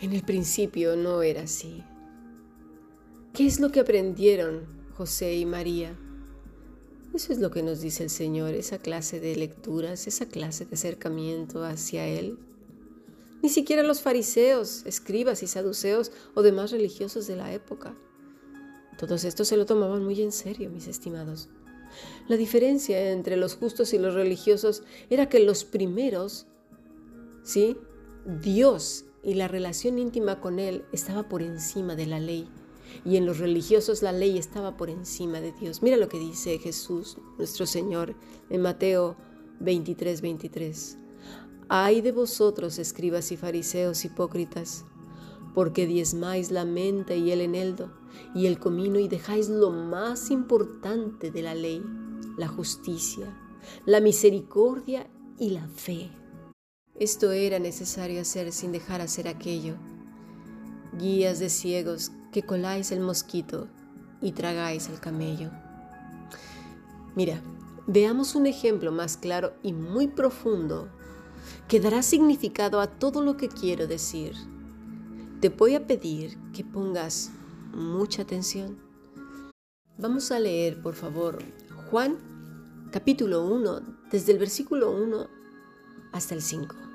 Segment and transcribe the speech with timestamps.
[0.00, 1.82] En el principio no era así.
[3.34, 4.64] ¿Qué es lo que aprendieron
[4.96, 5.98] José y María?
[7.12, 10.76] Eso es lo que nos dice el Señor, esa clase de lecturas, esa clase de
[10.76, 12.38] acercamiento hacia Él.
[13.42, 17.96] Ni siquiera los fariseos, escribas y saduceos o demás religiosos de la época.
[18.98, 21.48] Todos estos se lo tomaban muy en serio, mis estimados.
[22.28, 26.46] La diferencia entre los justos y los religiosos era que los primeros,
[27.42, 27.76] ¿sí?
[28.42, 32.48] Dios y la relación íntima con Él estaba por encima de la ley.
[33.04, 35.82] Y en los religiosos la ley estaba por encima de Dios.
[35.82, 38.16] Mira lo que dice Jesús, nuestro Señor,
[38.48, 39.16] en Mateo
[39.60, 40.96] 23, 23.
[41.68, 44.86] Ay de vosotros, escribas y fariseos hipócritas,
[45.54, 47.92] porque diezmáis la mente y el eneldo
[48.34, 51.84] y el comino y dejáis lo más importante de la ley,
[52.38, 53.26] la justicia,
[53.84, 56.10] la misericordia y la fe.
[57.00, 59.76] Esto era necesario hacer sin dejar hacer aquello.
[60.98, 63.68] Guías de ciegos que coláis el mosquito
[64.20, 65.50] y tragáis el camello.
[67.14, 67.40] Mira,
[67.86, 70.88] veamos un ejemplo más claro y muy profundo
[71.68, 74.34] que dará significado a todo lo que quiero decir.
[75.40, 77.30] Te voy a pedir que pongas
[77.72, 78.76] mucha atención.
[79.98, 81.38] Vamos a leer, por favor,
[81.90, 82.16] Juan
[82.90, 85.28] capítulo 1, desde el versículo 1
[86.12, 86.87] hasta el 5.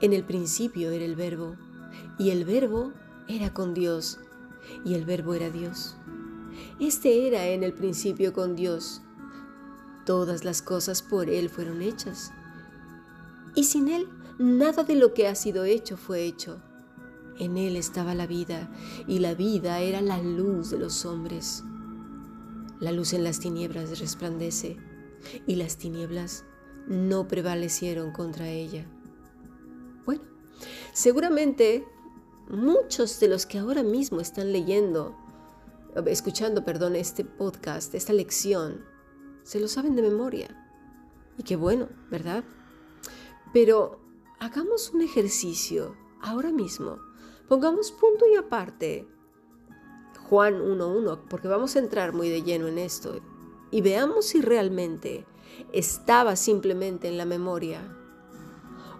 [0.00, 1.56] En el principio era el verbo,
[2.18, 2.92] y el verbo
[3.26, 4.20] era con Dios,
[4.84, 5.96] y el verbo era Dios.
[6.78, 9.02] Este era en el principio con Dios.
[10.06, 12.32] Todas las cosas por Él fueron hechas.
[13.56, 16.62] Y sin Él, nada de lo que ha sido hecho fue hecho.
[17.40, 18.70] En Él estaba la vida,
[19.08, 21.64] y la vida era la luz de los hombres.
[22.78, 24.76] La luz en las tinieblas resplandece,
[25.48, 26.44] y las tinieblas
[26.86, 28.86] no prevalecieron contra ella.
[30.08, 30.22] Bueno,
[30.94, 31.86] seguramente
[32.48, 35.14] muchos de los que ahora mismo están leyendo,
[36.06, 38.86] escuchando, perdón, este podcast, esta lección,
[39.42, 40.48] se lo saben de memoria.
[41.36, 42.42] Y qué bueno, ¿verdad?
[43.52, 44.00] Pero
[44.40, 47.00] hagamos un ejercicio ahora mismo.
[47.46, 49.06] Pongamos punto y aparte
[50.30, 53.20] Juan 1.1, porque vamos a entrar muy de lleno en esto.
[53.70, 55.26] Y veamos si realmente
[55.74, 57.94] estaba simplemente en la memoria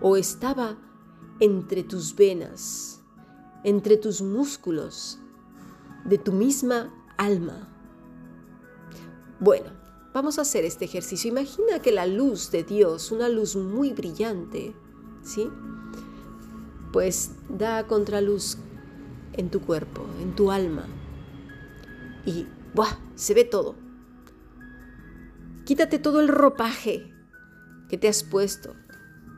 [0.03, 0.77] o estaba
[1.41, 3.00] entre tus venas,
[3.65, 5.19] entre tus músculos,
[6.04, 7.69] de tu misma alma.
[9.41, 9.71] Bueno,
[10.15, 11.31] vamos a hacer este ejercicio.
[11.31, 14.75] Imagina que la luz de Dios, una luz muy brillante,
[15.22, 15.49] ¿sí?
[16.93, 18.59] Pues da contraluz
[19.34, 20.87] en tu cuerpo, en tu alma.
[22.25, 22.99] Y ¡buah!
[23.15, 23.75] se ve todo.
[25.65, 27.12] Quítate todo el ropaje
[27.88, 28.75] que te has puesto,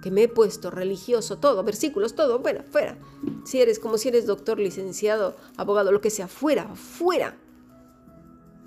[0.00, 2.99] que me he puesto, religioso, todo, versículos, todo, bueno, fuera.
[3.44, 7.37] Si eres como si eres doctor, licenciado, abogado, lo que sea, fuera, fuera.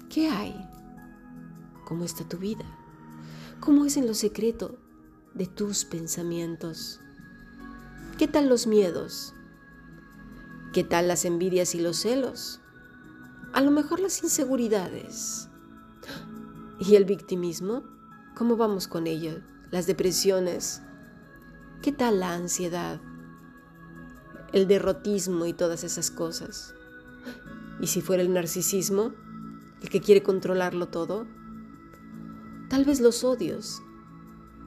[0.09, 0.55] ¿Qué hay?
[1.85, 2.65] ¿Cómo está tu vida?
[3.59, 4.77] ¿Cómo es en lo secreto
[5.33, 6.99] de tus pensamientos?
[8.17, 9.33] ¿Qué tal los miedos?
[10.71, 12.59] ¿Qué tal las envidias y los celos?
[13.53, 15.49] A lo mejor las inseguridades.
[16.79, 17.83] ¿Y el victimismo?
[18.35, 19.41] ¿Cómo vamos con ello?
[19.71, 20.81] Las depresiones,
[21.83, 23.01] ¿Qué tal la ansiedad?
[24.53, 26.73] El derrotismo y todas esas cosas.
[27.81, 29.11] ¿Y si fuera el narcisismo?
[29.81, 31.27] ¿El que quiere controlarlo todo?
[32.69, 33.81] Tal vez los odios.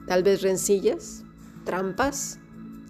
[0.05, 1.23] Tal vez rencillas,
[1.65, 2.37] trampas,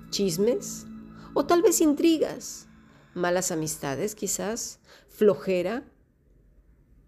[0.09, 0.85] chismes.
[1.33, 2.67] O tal vez intrigas.
[3.13, 4.81] Malas amistades quizás.
[5.07, 5.85] Flojera.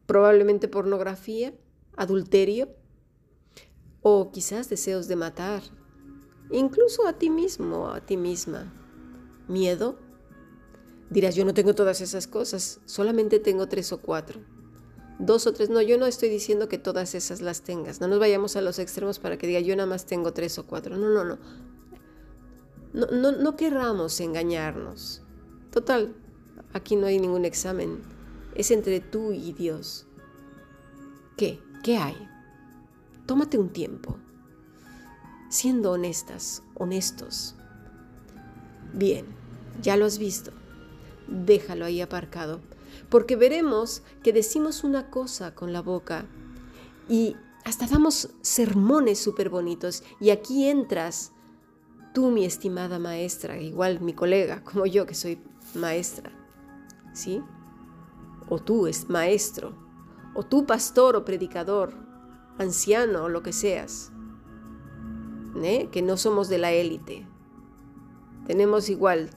[0.05, 1.53] Probablemente pornografía.
[1.97, 2.69] Adulterio.
[4.01, 5.78] O quizás deseos de matar
[6.51, 8.71] incluso a ti mismo, a ti misma.
[9.47, 9.97] Miedo.
[11.09, 14.41] Dirás, yo no tengo todas esas cosas, solamente tengo tres o cuatro.
[15.17, 17.99] Dos o tres, no, yo no estoy diciendo que todas esas las tengas.
[17.99, 20.65] No nos vayamos a los extremos para que diga, yo nada más tengo tres o
[20.65, 20.97] cuatro.
[20.97, 21.39] No, no, no.
[22.93, 25.23] No, no, no querramos engañarnos.
[25.71, 26.15] Total,
[26.73, 28.01] aquí no hay ningún examen.
[28.55, 30.05] Es entre tú y Dios.
[31.37, 31.59] ¿Qué?
[31.83, 32.17] ¿Qué hay?
[33.25, 34.17] Tómate un tiempo
[35.49, 37.55] siendo honestas, honestos.
[38.93, 39.25] Bien,
[39.81, 40.51] ya lo has visto.
[41.27, 42.61] Déjalo ahí aparcado,
[43.09, 46.25] porque veremos que decimos una cosa con la boca
[47.07, 47.35] y
[47.65, 51.33] hasta damos sermones súper bonitos y aquí entras
[52.13, 55.39] tú, mi estimada maestra, igual mi colega, como yo que soy
[55.75, 56.31] maestra,
[57.13, 57.43] ¿sí?
[58.49, 59.75] O tú es maestro,
[60.33, 61.93] o tú pastor o predicador,
[62.57, 64.11] anciano o lo que seas.
[65.55, 65.89] ¿Eh?
[65.91, 67.25] que no somos de la élite.
[68.47, 69.29] Tenemos igual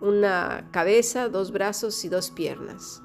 [0.00, 3.02] una cabeza, dos brazos y dos piernas.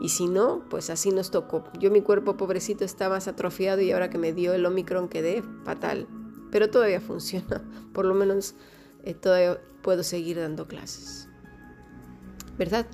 [0.00, 1.64] Y si no, pues así nos tocó.
[1.78, 5.42] Yo mi cuerpo pobrecito está más atrofiado y ahora que me dio el Omicron quedé
[5.64, 6.08] fatal.
[6.50, 7.62] Pero todavía funciona.
[7.92, 8.54] Por lo menos
[9.04, 11.28] eh, todavía puedo seguir dando clases.
[12.58, 12.86] ¿Verdad?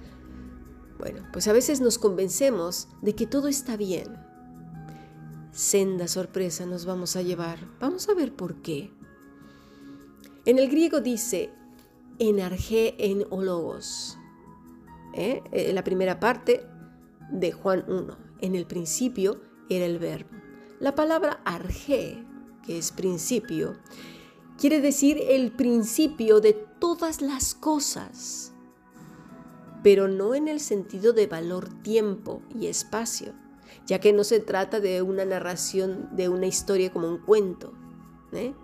[0.98, 4.27] Bueno, pues a veces nos convencemos de que todo está bien.
[5.52, 7.58] Senda sorpresa nos vamos a llevar.
[7.80, 8.90] Vamos a ver por qué.
[10.44, 11.50] En el griego dice
[12.18, 14.18] enargé en ologos.
[15.14, 15.42] ¿Eh?
[15.52, 16.66] Eh, la primera parte
[17.30, 18.16] de Juan 1.
[18.40, 20.30] En el principio era el verbo.
[20.80, 22.24] La palabra arge,
[22.64, 23.76] que es principio,
[24.58, 28.52] quiere decir el principio de todas las cosas,
[29.82, 33.32] pero no en el sentido de valor tiempo y espacio,
[33.86, 37.72] ya que no se trata de una narración de una historia como un cuento.
[38.32, 38.54] ¿eh?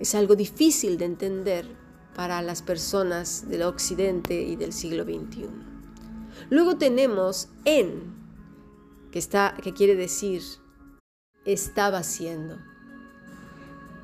[0.00, 1.66] Es algo difícil de entender
[2.14, 5.48] para las personas del occidente y del siglo XXI.
[6.50, 8.14] Luego tenemos en,
[9.10, 10.42] que, está, que quiere decir
[11.46, 12.58] estaba siendo.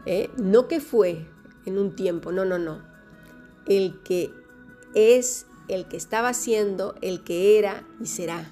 [0.06, 0.30] ¿Eh?
[0.36, 1.26] No que fue
[1.66, 2.82] en un tiempo, no, no, no.
[3.66, 4.32] El que
[4.94, 8.50] es, el que estaba siendo, el que era y será.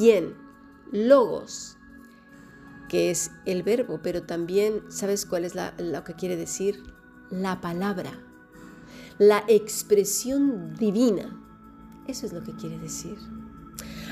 [0.00, 0.34] ¿Quién?
[0.92, 1.76] Logos,
[2.88, 6.82] que es el verbo, pero también, ¿sabes cuál es lo que quiere decir?
[7.30, 8.12] La palabra,
[9.18, 11.38] la expresión divina
[12.10, 13.16] eso es lo que quiere decir.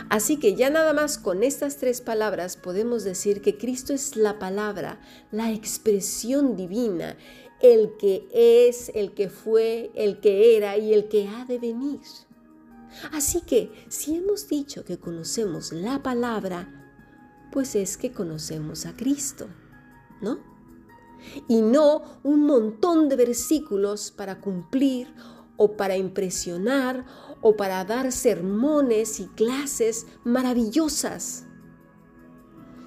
[0.09, 4.39] Así que ya nada más con estas tres palabras podemos decir que Cristo es la
[4.39, 5.01] palabra,
[5.33, 7.17] la expresión divina,
[7.61, 12.01] el que es, el que fue, el que era y el que ha de venir.
[13.13, 16.69] Así que si hemos dicho que conocemos la palabra,
[17.53, 19.49] pues es que conocemos a Cristo,
[20.21, 20.39] ¿no?
[21.49, 25.13] Y no un montón de versículos para cumplir
[25.57, 27.05] o para impresionar
[27.41, 31.47] o para dar sermones y clases maravillosas.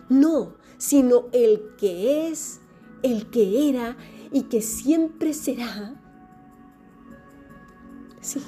[0.09, 2.62] No, sino el que es,
[3.03, 3.98] el que era
[4.31, 6.01] y que siempre será.
[8.21, 8.42] Sí,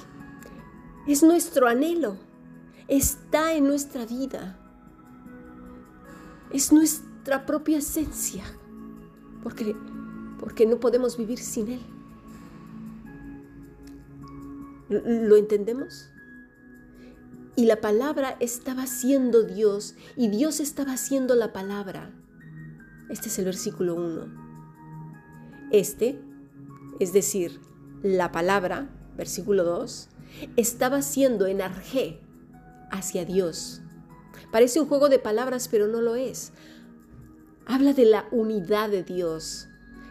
[1.06, 2.16] es nuestro anhelo,
[2.88, 4.58] está en nuestra vida,
[6.50, 8.44] es nuestra propia esencia,
[9.42, 9.76] porque,
[10.38, 11.80] porque no podemos vivir sin Él.
[14.88, 16.10] ¿Lo entendemos?
[17.56, 22.10] Y la palabra estaba siendo Dios y Dios estaba siendo la palabra.
[23.08, 24.44] Este es el versículo 1.
[25.70, 26.20] Este,
[27.00, 27.60] es decir,
[28.02, 30.08] la palabra, versículo 2,
[30.56, 32.20] estaba siendo en arjé
[32.90, 33.80] hacia Dios.
[34.52, 36.52] Parece un juego de palabras, pero no lo es.
[37.66, 39.68] Habla de la unidad de Dios,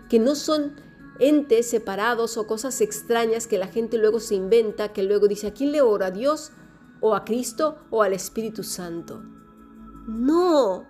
[0.09, 0.75] que no son
[1.19, 5.53] entes separados o cosas extrañas que la gente luego se inventa, que luego dice, ¿a
[5.53, 6.07] quién le ora?
[6.07, 6.51] ¿A Dios
[6.99, 9.23] o a Cristo o al Espíritu Santo?
[10.07, 10.87] No.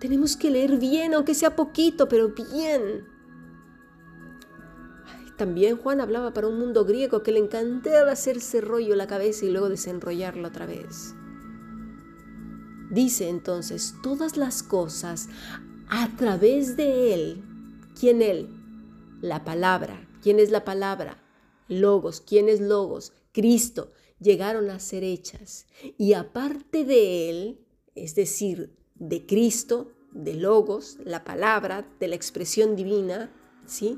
[0.00, 3.13] Tenemos que leer bien, aunque sea poquito, pero bien.
[5.36, 9.50] También Juan hablaba para un mundo griego que le encantaba hacerse rollo la cabeza y
[9.50, 11.14] luego desenrollarlo otra vez.
[12.90, 15.28] Dice entonces todas las cosas
[15.88, 17.42] a través de Él.
[17.98, 18.48] ¿Quién Él?
[19.24, 20.06] la palabra.
[20.22, 21.22] ¿Quién es la palabra?
[21.68, 22.20] Logos.
[22.20, 23.12] ¿Quién es Logos?
[23.32, 23.92] Cristo.
[24.20, 25.66] Llegaron a ser hechas.
[25.96, 27.60] Y aparte de Él,
[27.94, 33.32] es decir, de Cristo, de Logos, la palabra, de la expresión divina,
[33.66, 33.96] ¿sí?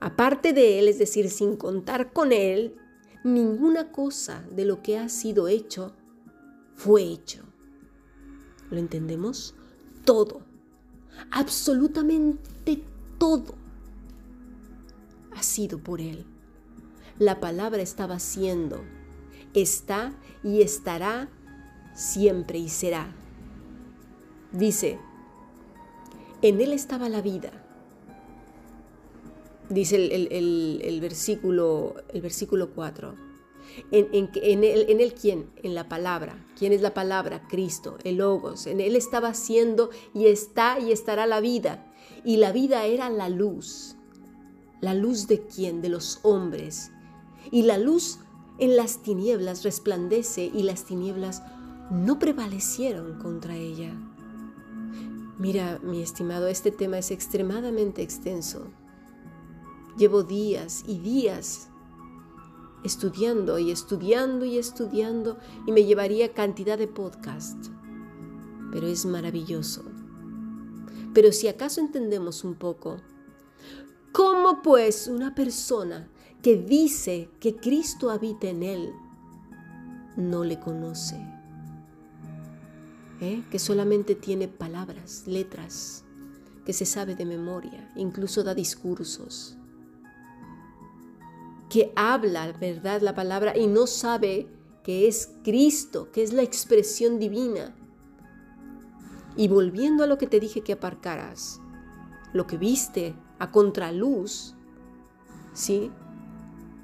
[0.00, 2.76] Aparte de Él, es decir, sin contar con Él,
[3.24, 5.94] ninguna cosa de lo que ha sido hecho
[6.74, 7.42] fue hecho.
[8.70, 9.54] ¿Lo entendemos?
[10.04, 10.42] Todo,
[11.30, 12.84] absolutamente
[13.18, 13.54] todo
[15.34, 16.24] ha sido por Él.
[17.18, 18.82] La palabra estaba siendo,
[19.54, 20.12] está
[20.44, 21.28] y estará
[21.94, 23.12] siempre y será.
[24.52, 25.00] Dice,
[26.42, 27.67] en Él estaba la vida.
[29.68, 33.14] Dice el, versículo, el versículo 4.
[33.90, 35.50] En, en, en, él, ¿En Él quién?
[35.62, 36.44] En la palabra.
[36.58, 37.46] ¿Quién es la palabra?
[37.48, 38.66] Cristo, el Logos.
[38.66, 41.92] En Él estaba siendo y está y estará la vida.
[42.24, 43.96] Y la vida era la luz
[44.80, 45.82] ¿La luz de quién?
[45.82, 46.92] De los hombres.
[47.50, 48.20] Y la luz
[48.58, 51.42] en las tinieblas resplandece y las tinieblas
[51.90, 53.92] no prevalecieron contra ella.
[55.38, 58.68] Mira, mi estimado, este tema es extremadamente extenso.
[59.98, 61.68] Llevo días y días
[62.84, 67.66] estudiando y estudiando y estudiando y me llevaría cantidad de podcast.
[68.72, 69.82] Pero es maravilloso.
[71.12, 72.98] Pero si acaso entendemos un poco
[74.12, 76.08] ¿Cómo pues una persona
[76.42, 78.92] que dice que Cristo habita en él,
[80.16, 81.16] no le conoce.
[83.20, 83.42] ¿Eh?
[83.50, 86.04] Que solamente tiene palabras, letras,
[86.64, 89.57] que se sabe de memoria, incluso da discursos.
[91.68, 94.48] Que habla, ¿verdad?, la palabra y no sabe
[94.82, 97.74] que es Cristo, que es la expresión divina.
[99.36, 101.60] Y volviendo a lo que te dije que aparcaras,
[102.32, 104.54] lo que viste a contraluz,
[105.52, 105.90] ¿sí?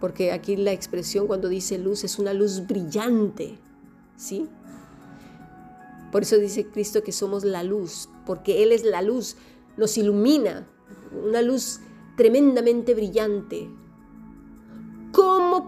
[0.00, 3.58] Porque aquí la expresión cuando dice luz es una luz brillante,
[4.16, 4.48] ¿sí?
[6.12, 9.36] Por eso dice Cristo que somos la luz, porque Él es la luz,
[9.76, 10.68] nos ilumina,
[11.26, 11.80] una luz
[12.16, 13.68] tremendamente brillante.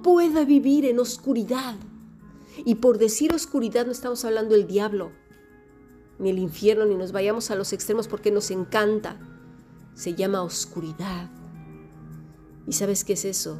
[0.07, 1.75] ¿Cómo pueda vivir en oscuridad?
[2.65, 5.11] Y por decir oscuridad no estamos hablando del diablo,
[6.21, 9.19] ni el infierno, ni nos vayamos a los extremos porque nos encanta.
[9.95, 11.29] Se llama oscuridad.
[12.69, 13.59] ¿Y sabes qué es eso?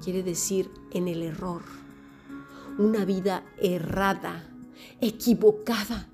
[0.00, 1.62] Quiere decir en el error.
[2.78, 4.48] Una vida errada,
[5.00, 6.08] equivocada,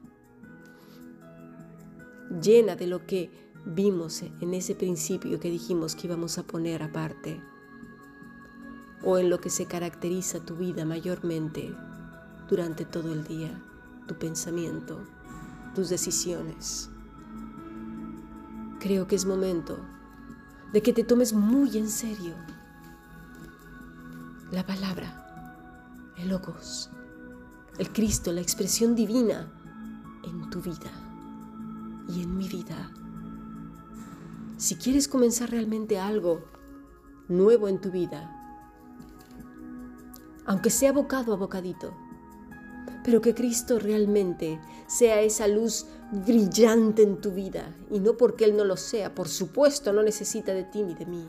[2.43, 3.31] llena de lo que
[3.67, 7.43] vimos en ese principio que dijimos que íbamos a poner aparte,
[9.03, 11.75] o en lo que se caracteriza tu vida mayormente
[12.49, 13.51] durante todo el día,
[14.07, 15.01] tu pensamiento,
[15.75, 16.91] tus decisiones.
[18.81, 19.79] Creo que es momento
[20.73, 22.35] de que te tomes muy en serio
[24.51, 26.91] la palabra, el logos,
[27.79, 29.51] el Cristo, la expresión divina
[30.25, 30.91] en tu vida
[32.09, 32.91] y en mi vida.
[34.57, 36.45] Si quieres comenzar realmente algo
[37.29, 38.40] nuevo en tu vida,
[40.51, 41.95] aunque sea bocado a bocadito,
[43.05, 48.57] pero que Cristo realmente sea esa luz brillante en tu vida y no porque Él
[48.57, 51.29] no lo sea, por supuesto no necesita de ti ni de mí,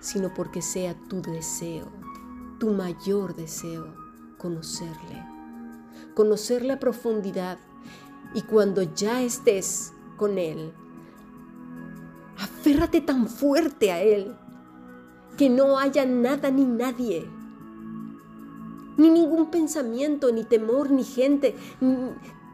[0.00, 1.92] sino porque sea tu deseo,
[2.58, 3.94] tu mayor deseo,
[4.36, 5.24] conocerle,
[6.16, 7.58] conocerle a profundidad
[8.34, 10.72] y cuando ya estés con Él,
[12.36, 14.34] aférrate tan fuerte a Él
[15.36, 17.30] que no haya nada ni nadie
[18.96, 21.56] ni ningún pensamiento, ni temor, ni gente,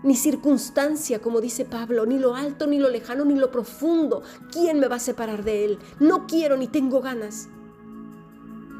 [0.02, 4.22] ni, circunstancia, como dice Pablo, ni lo alto, ni lo lejano, ni lo profundo.
[4.52, 5.78] ¿Quién me va a separar de Él?
[5.98, 7.48] No quiero ni tengo ganas.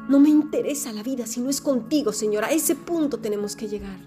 [0.09, 2.43] No me interesa la vida si no es contigo, Señor.
[2.43, 3.99] A ese punto tenemos que llegar.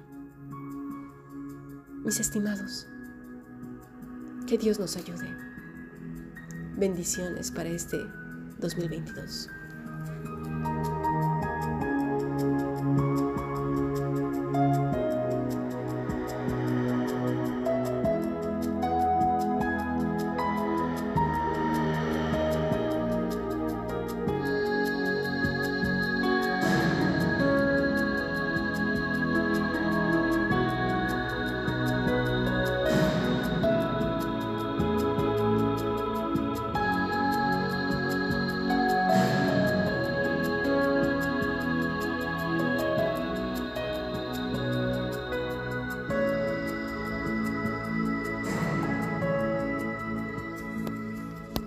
[2.05, 2.87] Mis estimados,
[4.47, 5.29] que Dios nos ayude.
[6.77, 7.99] Bendiciones para este
[8.59, 9.49] 2022.